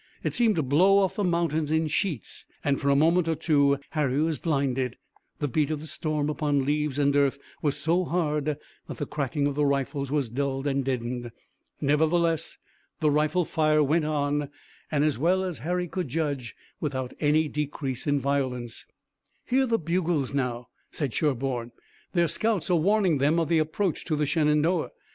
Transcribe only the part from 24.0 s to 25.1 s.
to the Shenandoah.